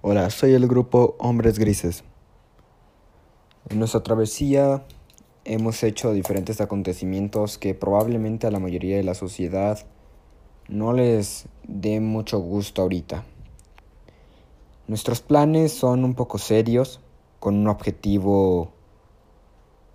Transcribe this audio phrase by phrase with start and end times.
[0.00, 2.04] Hola, soy el grupo Hombres Grises.
[3.68, 4.84] En nuestra travesía
[5.44, 9.84] hemos hecho diferentes acontecimientos que probablemente a la mayoría de la sociedad
[10.68, 13.24] no les dé mucho gusto ahorita.
[14.86, 17.00] Nuestros planes son un poco serios,
[17.40, 18.70] con un objetivo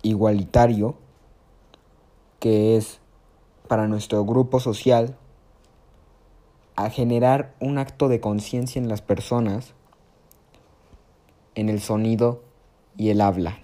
[0.02, 0.96] igualitario,
[2.40, 3.00] que es
[3.68, 5.16] para nuestro grupo social
[6.76, 9.72] a generar un acto de conciencia en las personas
[11.54, 12.42] en el sonido
[12.96, 13.58] y el habla.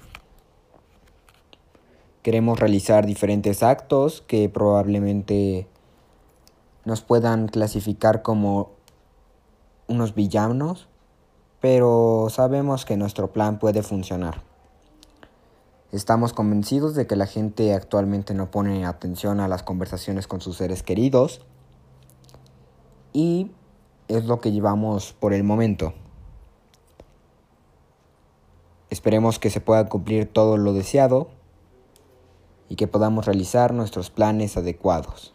[2.22, 5.66] Queremos realizar diferentes actos que probablemente
[6.84, 8.72] nos puedan clasificar como
[9.86, 10.88] unos villanos,
[11.60, 14.42] pero sabemos que nuestro plan puede funcionar.
[15.92, 20.56] Estamos convencidos de que la gente actualmente no pone atención a las conversaciones con sus
[20.56, 21.40] seres queridos
[23.12, 23.50] y
[24.06, 25.94] es lo que llevamos por el momento.
[29.00, 31.30] Esperemos que se pueda cumplir todo lo deseado
[32.68, 35.32] y que podamos realizar nuestros planes adecuados.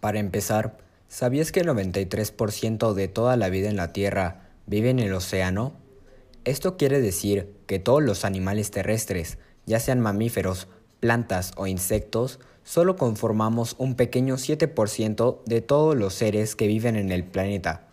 [0.00, 5.00] Para empezar, ¿sabías que el 93% de toda la vida en la Tierra vive en
[5.00, 5.74] el océano?
[6.46, 10.68] Esto quiere decir que todos los animales terrestres, ya sean mamíferos,
[11.00, 17.12] plantas o insectos, solo conformamos un pequeño 7% de todos los seres que viven en
[17.12, 17.89] el planeta,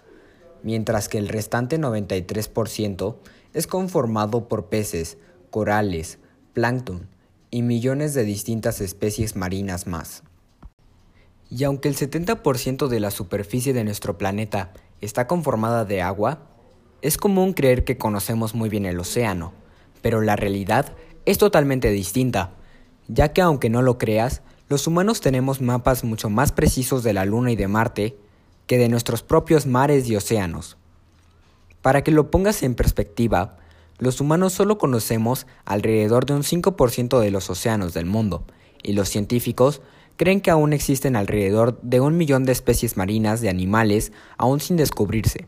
[0.64, 3.16] mientras que el restante 93%
[3.54, 5.18] es conformado por peces,
[5.50, 6.20] corales,
[6.54, 7.08] plancton
[7.50, 10.24] y millones de distintas especies marinas más.
[11.50, 16.48] Y aunque el 70% de la superficie de nuestro planeta está conformada de agua,
[17.02, 19.54] es común creer que conocemos muy bien el océano,
[20.02, 20.94] pero la realidad
[21.26, 22.52] es totalmente distinta,
[23.08, 27.26] ya que aunque no lo creas, los humanos tenemos mapas mucho más precisos de la
[27.26, 28.18] Luna y de Marte
[28.68, 30.78] que de nuestros propios mares y océanos.
[31.82, 33.58] Para que lo pongas en perspectiva,
[33.98, 38.44] los humanos solo conocemos alrededor de un 5% de los océanos del mundo,
[38.84, 39.82] y los científicos
[40.18, 44.76] creen que aún existen alrededor de un millón de especies marinas de animales aún sin
[44.76, 45.48] descubrirse.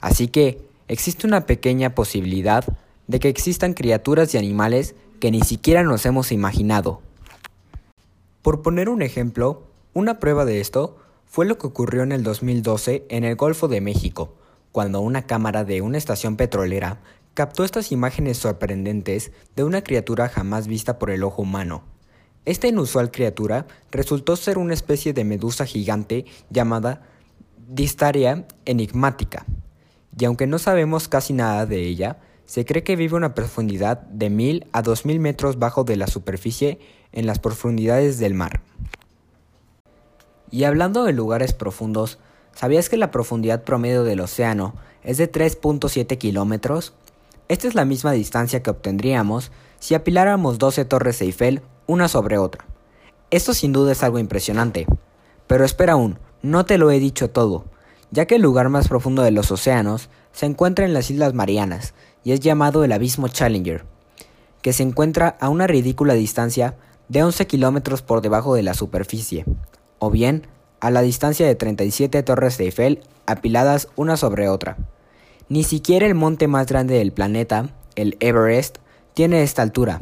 [0.00, 2.64] Así que existe una pequeña posibilidad
[3.06, 7.00] de que existan criaturas y animales que ni siquiera nos hemos imaginado.
[8.42, 9.62] Por poner un ejemplo,
[9.94, 10.96] una prueba de esto
[11.32, 14.36] fue lo que ocurrió en el 2012 en el Golfo de México,
[14.70, 17.00] cuando una cámara de una estación petrolera
[17.32, 21.84] captó estas imágenes sorprendentes de una criatura jamás vista por el ojo humano.
[22.44, 27.08] Esta inusual criatura resultó ser una especie de medusa gigante llamada
[27.66, 29.46] Distaria enigmática,
[30.18, 34.02] y aunque no sabemos casi nada de ella, se cree que vive a una profundidad
[34.02, 36.78] de 1000 a 2000 metros bajo de la superficie
[37.10, 38.60] en las profundidades del mar.
[40.52, 42.18] Y hablando de lugares profundos,
[42.54, 46.92] ¿sabías que la profundidad promedio del océano es de 3.7 kilómetros?
[47.48, 52.66] Esta es la misma distancia que obtendríamos si apiláramos 12 torres Eiffel una sobre otra.
[53.30, 54.86] Esto sin duda es algo impresionante.
[55.46, 57.64] Pero espera aún, no te lo he dicho todo,
[58.10, 61.94] ya que el lugar más profundo de los océanos se encuentra en las Islas Marianas
[62.24, 63.86] y es llamado el Abismo Challenger,
[64.60, 66.76] que se encuentra a una ridícula distancia
[67.08, 69.46] de 11 kilómetros por debajo de la superficie,
[70.02, 70.48] o bien
[70.80, 74.76] a la distancia de 37 torres de Eiffel apiladas una sobre otra.
[75.48, 78.78] Ni siquiera el monte más grande del planeta, el Everest,
[79.14, 80.00] tiene esta altura,